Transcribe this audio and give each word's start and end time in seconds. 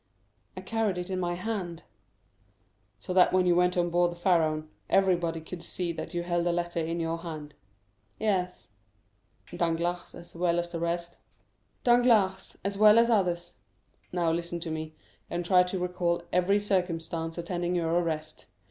"I 0.57 0.61
carried 0.61 0.97
it 0.97 1.11
in 1.11 1.19
my 1.19 1.35
hand." 1.35 1.83
"So 2.99 3.13
that 3.13 3.31
when 3.31 3.45
you 3.45 3.53
went 3.55 3.77
on 3.77 3.91
board 3.91 4.09
the 4.11 4.15
Pharaon, 4.15 4.67
everybody 4.89 5.39
could 5.41 5.61
see 5.61 5.91
that 5.93 6.15
you 6.15 6.23
held 6.23 6.47
a 6.47 6.51
letter 6.51 6.79
in 6.79 6.99
your 6.99 7.19
hand?" 7.19 7.53
"Yes." 8.17 8.69
"Danglars, 9.55 10.15
as 10.15 10.33
well 10.33 10.57
as 10.57 10.71
the 10.71 10.79
rest?" 10.79 11.19
"Danglars, 11.83 12.57
as 12.65 12.79
well 12.79 12.97
as 12.97 13.11
others." 13.11 13.59
"Now, 14.11 14.31
listen 14.31 14.59
to 14.61 14.71
me, 14.71 14.95
and 15.29 15.45
try 15.45 15.61
to 15.61 15.77
recall 15.77 16.23
every 16.33 16.59
circumstance 16.59 17.37
attending 17.37 17.75
your 17.75 17.91
arrest. 17.93 18.47